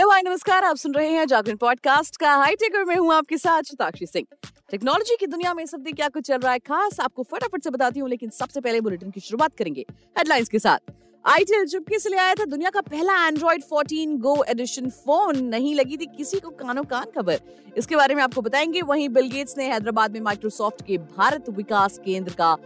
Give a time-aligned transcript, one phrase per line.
[0.00, 3.38] Hello, हाय, नमस्कार, आप सुन रहे हैं जागरण पॉडकास्ट का हाई टेकर। में हूँ आपके
[3.38, 7.22] साथ शताक्षी सिंह। टेक्नोलॉजी की दुनिया में सब क्या कुछ चल रहा है खास, आपको
[7.22, 10.78] फटाफट से बताती हूँ, लेकिन सबसे पहले बुलेटिन की शुरुआत करेंगे हेडलाइंस के साथ।
[11.26, 15.74] आईटेल चुपके से ले आया था दुनिया का पहला एंड्रॉइड 14 गो एडिशन फ़ोन नहीं
[15.74, 17.40] लगी थी किसी को कानो कान खबर।
[17.76, 22.00] इसके बारे में आपको बताएँगे, वहीं बिल गेट्स ने हैदराबाद में माइक्रोसॉफ्ट के भारत विकास
[22.04, 22.56] केंद्र का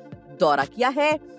[0.41, 1.35] दौरा किया है।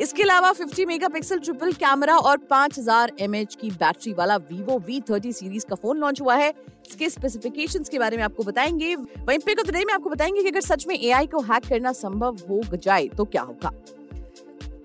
[0.00, 3.10] इसके अलावा 50 मेगापिक्सल ट्रिपल कैमरा और 5000 हज़ार
[3.52, 6.52] की बैटरी वाला Vivo V30 सीरीज़ का फ़ोन लॉन्च हुआ है।
[6.88, 10.42] इसके स्पेसिफिकेशंस के बारे में आपको बताएँगे। वहीं पिक ऑफ़ द डे में आपको बताएँगे
[10.42, 13.70] कि अगर सच में एआई को हैक करना संभव हो जाए तो क्या होगा?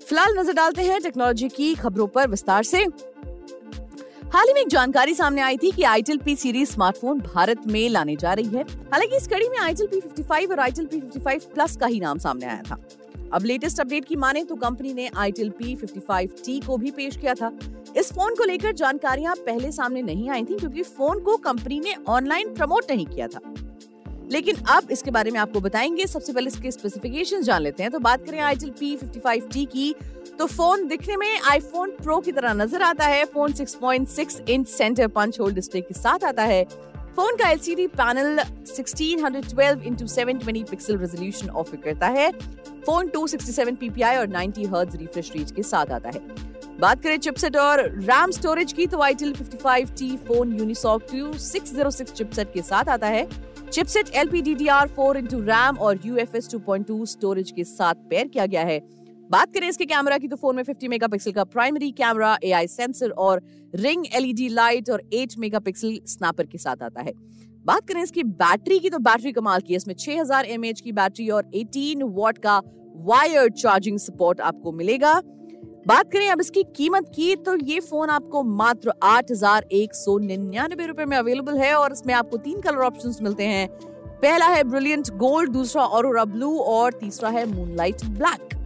[0.08, 2.86] फ़िलहाल नज़र डालते हैं टेक्नोलॉजी की खबरों पर विस्तार से।
[4.34, 7.88] हाल ही में एक जानकारी सामने आई थी कि itel P series smartphone Bharat में
[7.90, 11.46] लाने जा रही है। हालाँकि इस कड़ी में आईटेल पी 55 और आईटेल पी 55
[11.46, 12.78] प्लस का ही नाम सामने आया था।
[13.34, 17.34] अब लेटेस्ट अपडेट की माने तो कंपनी ने आईटेल पी फिफ्टी को भी पेश किया
[17.34, 17.52] था।
[17.98, 21.96] इस फ़ोन को लेकर जानकारियाँ पहले सामने नहीं आई थी क्योंकि फ़ोन को कंपनी ने
[22.08, 23.42] ऑनलाइन प्रमोट नहीं किया था।
[24.32, 28.00] लेकिन अब इसके बारे में आपको बताएँगे। सबसे पहले इसके स्पेसिफिकेशन जान लेते हैं। तो
[28.00, 29.94] बात करें आईटेल पी फिफ्टी की
[30.40, 35.08] तो फ़ोन दिखने में आईफोन प्रो की तरह नज़र आता है। Phone 6.6 inch centre
[35.08, 36.66] punch hole display के साथ आता है।
[37.16, 42.32] फ़ोन का LCD panel 1612 into 720 pixel resolution offer करता है।
[42.86, 46.22] फ़ोन 267 ppi और 90 हर्ट्ज रिफ्रेश रेट के साथ आता है।
[46.80, 52.62] बात करें चिपसेट और रैम स्टोरेज की तो itel 55T phone Unisoc 2606 chipset के
[52.62, 53.28] साथ आता है।
[53.72, 58.80] चिपसेट LPDDR4 इंटू रैम और UFS 2.2 स्टोरेज के साथ पेयर किया गया है।
[59.32, 63.10] बात करें इसके कैमरा की तो फ़ोन में 50 मेगापिक्सल का प्राइमरी कैमरा एआई सेंसर
[63.18, 63.42] और
[63.76, 67.14] रिंग एलईडी लाइट और 8 मेगापिक्सल स्नैपर के साथ आता है।
[67.66, 70.46] बात करें इसकी बैटरी की तो बैटरी कमाल की है। इसमें 6000 हज़ार
[70.82, 72.58] की बैटरी और 18 वॉट का
[73.06, 75.14] वायर चार्जिंग सपोर्ट आपको मिलेगा।
[75.88, 80.18] बात करें अब इसकी कीमत की तो ये फ़ोन आपको मात्र आठ हज़ार एक सौ
[80.20, 83.68] निन्यानबे रुपए में अवेलेबल है और इसमें आपको तीन कलर ऑप्शंस मिलते हैं।
[84.22, 88.60] पहला है ब्रिलियंट गोल्ड दूसरा और ब्लू और तीसरा है मूनलाइट ब्लैक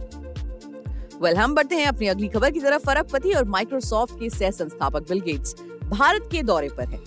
[1.22, 4.50] वेल हम बढ़ते हैं अपनी अगली खबर की तरफ़ फरक पति और माइक्रोसॉफ्ट के सह
[4.50, 5.54] संस्थापक बिल गेट्स
[5.90, 7.02] भारत के दौरे पर हैं।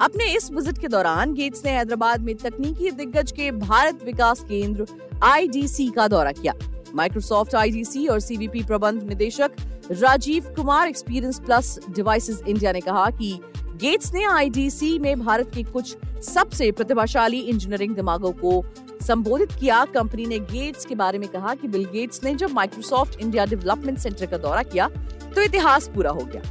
[0.00, 4.86] अपने इस विज़िट के दौरान गेट्स ने हैदराबाद में तकनीकी दिग्गज के भारत विकास केंद्र
[5.22, 6.54] आईडीसी का दौरा किया
[6.94, 9.56] माइक्रोसॉफ्ट आईडीसी और सीवीपी प्रबंध निदेशक
[9.92, 13.38] Rajiv Kumar experience plus devices India ने कहा कि
[13.82, 18.60] गेट्स ने आईडीसी में भारत के कुछ सबसे प्रतिभाशाली इंजीनियरिंग दिमागों को
[19.02, 23.20] संबोधित किया। कंपनी ने गेट्स के बारे में कहा कि बिल गेट्स ने जब माइक्रोसॉफ्ट
[23.20, 24.88] इंडिया डेवलपमेंट सेंटर का दौरा किया
[25.34, 26.42] तो इतिहास पूरा हो गया।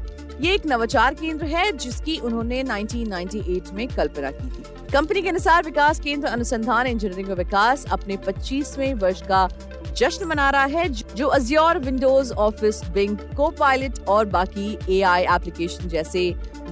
[0.41, 4.63] ये एक नवाचार केंद्र है, जिसकी उन्होंने 1998 में कल्पना की थी।
[4.93, 9.47] कंपनी के अनुसार विकास केंद्र, अनुसंधान, इंजीनियरिंग और विकास अपने 25वें वर्ष का
[9.97, 13.17] जश्न मना रहा है, जो Azure Windows office Bing
[13.49, 16.29] copilot और बाकी एआई एप्लीकेशन जैसे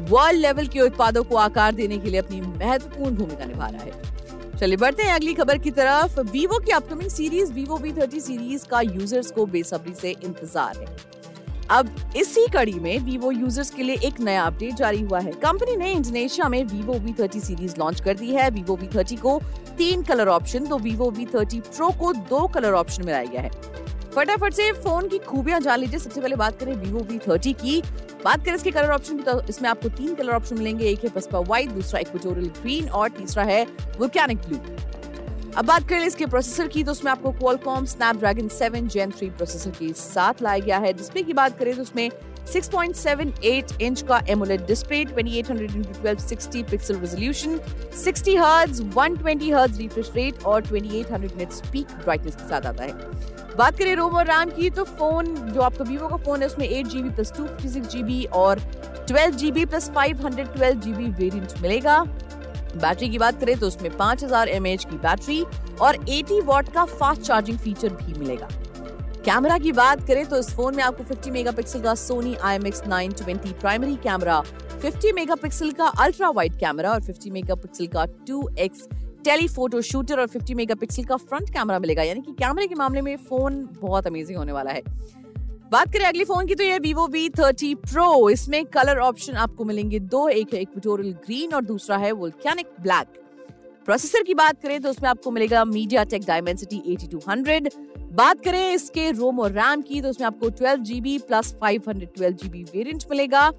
[0.10, 4.18] वर्ल्ड लेवल के उत्पादों को आकार देने के लिए अपनी महत्वपूर्ण भूमिका निभा रहा है।
[4.60, 8.66] चलिए, बढ़ते हैं अगली खबर की तरफ़। वीवो की upcoming series vivo V thirty series
[8.68, 10.88] का यूज़र्स को बेसब्री से इंतज़ार है।
[11.72, 15.76] अब इसी कड़ी में वीवो यूज़र्स के लिए एक नया अपडेट जारी हुआ है। कंपनी
[15.76, 19.40] ने इंडोनेशिया में vivo V thirty series launch कर दी है। वीवो वी थर्टी को
[19.78, 23.52] तीन कलर ऑप्शन तो वीवो वी थर्टी प्रो को दो कलर ऑप्शन मिलाया गया है।
[24.16, 27.82] फटाफट से फ़ोन की खूबियाँ जान लीजिए। सबसे पहले बात करें वीवो वी थर्टी की।
[28.24, 31.10] बात करें इसके कलर ऑप्शन की तो इसमें आपको तीन कलर ऑप्शन मिलेंगे। एक है
[31.10, 33.64] पस्पा व्हाइट दूसरा इक्वेटोरियल ग्रीन और तीसरा है
[34.00, 34.60] वोकैनिक ब्लू
[35.58, 39.72] अब बात करें इसके प्रोसेसर की तो उसमें आपको Qualcomm Snapdragon 7 Gen 3 प्रोसेसर
[39.80, 42.10] के साथ लाया गया है। डिस्प्ले की बात करें तो उसमें
[42.50, 47.60] 6.78 इंच का AMOLED display 2800 into 1260 pixel resolution
[48.04, 52.94] 60 hertz 120 hertz refresh rate और 2800 निट्स पीक ब्राइटनेस के साथ आता है।
[53.58, 56.68] बात करें रोम और रैम की तो फ़ोन जो आपका वीवो का फ़ोन है, उसमें
[56.68, 58.60] eight GB plus two fifty six GB और
[59.08, 62.02] twelve GB plus five hundred twelve GB variant मिलेगा।
[62.72, 65.44] बैटरी की बात करें तो उसमें पाँच हज़ार एम एच की बैटरी
[65.82, 68.48] और 80 वॉट का फास्ट चार्जिंग फीचर भी मिलेगा।
[69.26, 73.52] कैमरा की बात करें तो इस फ़ोन में आपको 50 मेगापिक्सल का Sony IMX 920
[73.54, 74.42] primary camera
[74.84, 78.88] 50 megapixel का अल्ट्रा वाइड कैमरा और 50 मेगापिक्सल का 2x
[79.26, 83.16] टेलीफोटो शूटर और 50 मेगापिक्सल का फ्रंट कैमरा मिलेगा। यानी कि कैमरे के मामले में
[83.20, 84.82] फ़ोन बहुत अमेजिंग होने वाला है।
[85.72, 90.00] बात करें अगली फ़ोन की तो ये Vivo V30 Pro इसमें कलर ऑप्शन आपको मिलेंगे
[90.00, 93.08] दो, एक है इक्वेटोरियल ग्रीन और दूसरा है वोल्केनिक ब्लैक
[93.86, 99.10] प्रोसेसर की बात करें तो उसमें आपको मिलेगा मीडिया टेक डायमेंसिटी 8200 बात करें इसके
[99.12, 103.50] रोम और रैम की तो उसमें आपको 12 जीबी प्लस 512 जीबी वेरियंट मिलेगा।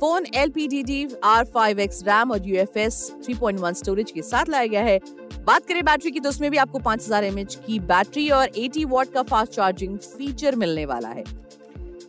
[0.00, 3.60] Phone L P D D R five X RAM और U F S three point
[3.60, 4.98] one storage के साथ लाया गया है।
[5.46, 8.58] बात करें बैटरी की तो उसमें भी आपको पाँच हज़ार एम एच की बैटरी और
[8.58, 11.24] एटी वॉट का फास्ट चार्जिंग फीचर मिलने वाला है।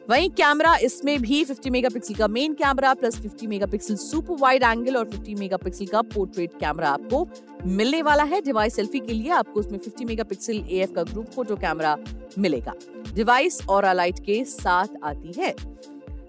[0.09, 4.95] वहीं कैमरा इसमें भी 50 मेगापिक्सल का main camera plus 50 megapixel super wide angle
[4.95, 7.27] और 50 मेगापिक्सल का पोर्ट्रेट कैमरा आपको
[7.65, 11.55] मिलने वाला है। डिवाइस सेल्फी के लिए आपको उसमें 50 मेगापिक्सल एएफ का ग्रुप फ़ोटो
[11.55, 11.97] कैमरा
[12.39, 12.73] मिलेगा।
[13.13, 15.53] डिवाइस और लाइट के साथ आती है।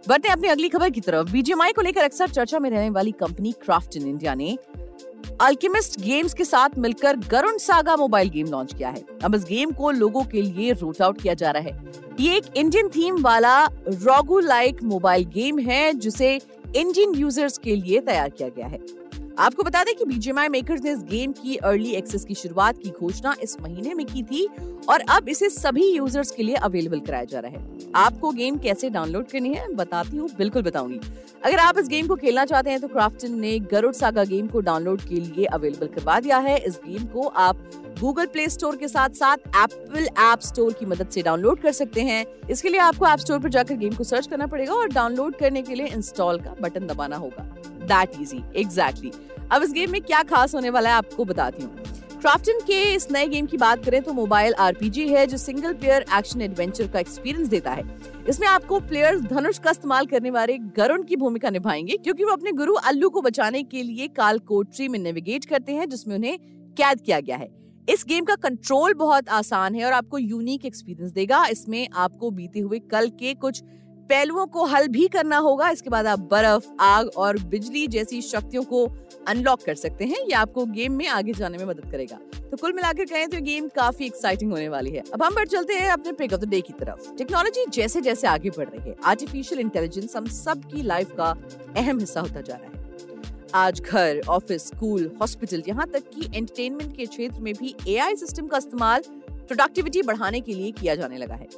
[0.08, 3.52] बढ़ते अपनी अगली खबर की तरफ़। बीजीएमआई को लेकर अक्सर चर्चा में रहने वाली कंपनी
[3.52, 4.56] क्राफ्ट इन इंडिया ने
[5.40, 9.72] अल्केमिस्ट गेम्स के साथ मिलकर Garuda Saga mobile game launch किया है। अब इस गेम
[9.72, 13.64] को लोगों के लिए रूट आउट किया जा रहा है। ये एक इंडियन थीम वाला
[13.88, 16.34] रॉगू लाइक मोबाइल गेम है, जिसे
[16.76, 18.78] इंडियन यूज़र्स के लिए तैयार किया गया है।
[19.38, 22.91] आपको बता दें कि बीजेएमआई मेकर्स ने इस गेम की अर्ली एक्सेस की शुरुआत की
[22.91, 24.47] घोषणा इस महीने में की थी
[24.88, 28.91] और अब इसे सभी यूज़र्स के लिए अवेलेबल कराया जा रहा है। आपको गेम कैसे
[28.91, 31.00] डाउनलोड करनी है, बताती हूँ, बिल्कुल बताऊँगी।
[31.44, 34.61] अगर आप इस गेम को खेलना चाहते हैं तो क्राफ्टन ने गरुड़ सागा गेम को
[34.61, 38.89] डाउनलोड के लिए अवेलेबल करवा दिया है। इस गेम को आप गूगल प्ले स्टोर के
[38.89, 43.06] साथ साथ एप्पल ऐप स्टोर की मदद से डाउनलोड कर सकते हैं। इसके लिए आपको
[43.06, 46.41] ऐप स्टोर पर जाकर गेम को सर्च करना पड़ेगा और डाउनलोड करने के लिए इंस्टॉल
[46.41, 47.53] का बटन दबाना होगा।
[47.87, 49.12] दैट इजी एग्जैक्टली
[49.53, 51.85] अब इस गेम में क्या खास होने वाला है आपको बताती हूँ।
[52.21, 56.05] क्राफ्टन के इस नए गेम की बात करें तो मोबाइल आरपीजी है जो सिंगल प्लेयर
[56.19, 57.85] एक्शन एडवेंचर का एक्सपीरियंस देता है।
[58.29, 62.53] इसमें आपको प्लेयर्स धनुष का इस्तेमाल करने वाले गरुण की भूमिका निभाएँगे क्योंकि वो अपने
[62.53, 66.39] गुरु अल्लू को बचाने के लिए काल कोट्री में नेविगेट करते हैं, जिसमें उन्हें
[66.77, 67.49] कैद किया गया है।
[67.89, 72.61] इस गेम का कंट्रोल बहुत आसान है और आपको यूनिक एक्सपीरियंस देगा। इसमें आपको बीते
[72.61, 73.62] हुए कल के कुछ
[74.08, 78.62] पहलुओं को हल भी करना होगा। इसके बाद आप बर्फ़, आग और बिजली जैसी शक्तियों
[78.64, 78.87] को
[79.29, 82.73] अनलॉक कर सकते हैं। ये आपको गेम में आगे जाने में मदद करेगा। तो कुल
[82.73, 86.12] मिलाकर कहें तो गेम काफ़ी एक्साइटिंग होने वाली है। अब हम बढ़ चलते हैं अपने
[86.12, 90.17] पिक ऑफ़ द डे की तरफ़। टेक्नोलॉजी जैसे जैसे आगे बढ़ रही है आर्टिफिशियल इंटेलिजेंस
[90.17, 91.35] हम सबकी लाइफ का
[91.76, 92.75] अहम हिस्सा होता जा रहा है।
[93.55, 98.47] आज घर ऑफ़िस स्कूल हॉस्पिटल यहाँ तक कि एंटरटेनमेंट के क्षेत्र में भी एआई सिस्टम
[98.47, 101.49] का इस्तेमाल प्रोडक्टिविटी बढ़ाने के लिए किया जाने लगा है।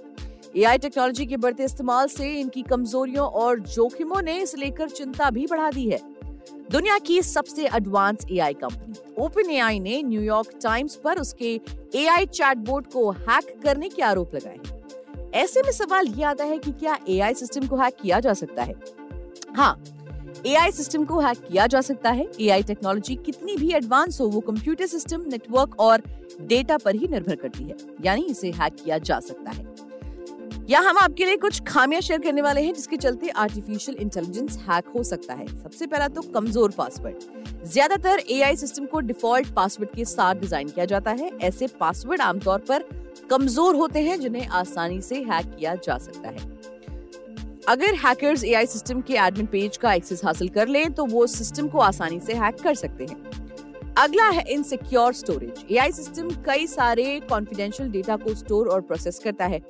[0.56, 5.46] एआई टेक्नोलॉजी के बढ़ते इस्तेमाल से इनकी कमजोरियों और जोखिमों ने इसे लेकर चिंता भी
[5.46, 6.00] बढ़ा दी है।
[6.70, 11.60] दुनिया की सबसे advance AI company Open AI ने न्यूयॉर्क टाइम्स पर उसके
[11.94, 14.58] एआई चैटबोट को हैक करने के आरोप लगाए
[15.34, 18.62] ऐसे में सवाल ये आता है कि क्या एआई सिस्टम को हैक किया जा सकता
[18.62, 18.74] है?
[19.56, 19.82] हाँ
[20.46, 24.40] एआई सिस्टम को हैक किया जा सकता है। एआई टेक्नोलॉजी कितनी भी एडवांस हो, वो
[24.40, 26.02] कंप्यूटर सिस्टम नेटवर्क और
[26.40, 29.77] डेटा पर ही निर्भर करती है, यानी इसे हैक किया जा सकता है।
[30.68, 34.88] या हम आपके लिए कुछ खामियाँ शेयर करने वाले हैं, जिसके चलते आर्टिफिशियल इंटेलिजेंस हैक
[34.88, 40.04] हो सकता है। सबसे पहला तो कमज़ोर पासवर्ड ज़्यादातर एआई सिस्टम को डिफ़ॉल्ट पासवर्ड के
[40.06, 42.84] साथ डिज़ाइन किया जाता है। ऐसे पासवर्ड आमतौर पर
[43.30, 46.56] कमज़ोर होते हैं, जिन्हें आसानी से हैक किया जा सकता है।
[47.68, 51.68] अगर हैकर्स एआई सिस्टम के एडमिन पेज का एक्सेस हासिल कर लें तो वो सिस्टम
[51.68, 57.20] को आसानी से हैक कर सकते हैं। अगला है इनसिक्योर स्टोरेज एआई सिस्टम कई सारे
[57.28, 59.60] कॉन्फिडेंशियल डेटा को स्टोर और प्रोसेस करता है।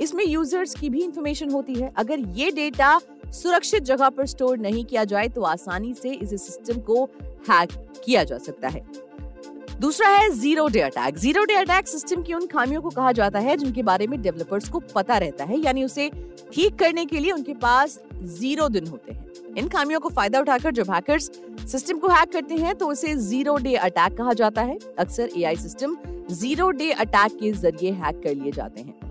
[0.00, 2.98] इसमें यूज़र्स की भी इंफॉर्मेशन होती है। अगर ये डेटा
[3.32, 7.04] सुरक्षित जगह पर स्टोर नहीं किया जाए तो आसानी से इस सिस्टम को
[7.50, 7.72] हैक
[8.04, 8.82] किया जा सकता है।
[9.80, 13.38] दूसरा है zero day attack zero day attack system की उन खामियों को कहा जाता
[13.38, 16.10] है, जिनके बारे में डेवलपर्स को पता रहता है, यानी उसे
[16.52, 20.72] ठीक करने के लिए उनके पास ज़ीरो दिन होते हैं। इन खामियों को फ़ायदा उठाकर
[20.72, 21.30] जब हैकर्स
[21.66, 25.56] सिस्टम को हैक करते हैं तो उसे ज़ीरो डे अटैक कहा जाता है। अक्सर AI
[25.58, 25.96] system
[26.32, 29.09] zero day attack के ज़रिए हैक कर लिए जाते हैं।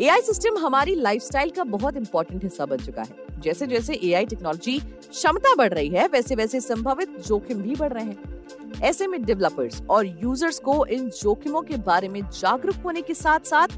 [0.00, 4.78] एआई सिस्टम हमारी लाइफस्टाइल का बहुत इंपॉर्टेंट हिस्सा बन चुका है। जैसे जैसे एआई टेक्नोलॉजी
[5.10, 8.44] क्षमता बढ़ रही है वैसे वैसे संभावित जोखिम भी बढ़ रहे हैं।
[8.82, 13.40] ऐसे में डेवलपर्स और यूज़र्स को इन जोखिमों के बारे में जागरूक होने के साथ
[13.40, 13.68] साथ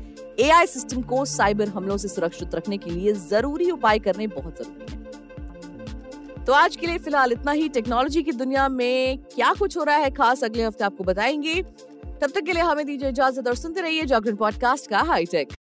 [0.41, 4.93] एआई सिस्टम को साइबर हमलों से सुरक्षित रखने के लिए ज़रूरी उपाय करने बहुत ज़रूरी
[4.93, 9.85] है। तो आज के लिए फ़िलहाल इतना ही। टेक्नोलॉजी की दुनिया में क्या कुछ हो
[9.85, 11.63] रहा है खास अगले हफ़्ते आपको बताएँगे।
[12.23, 15.49] तब तक के लिए हमें दीजिए इजाज़त और सुनते रहिए जागरण पॉडकास्ट का हाईटेक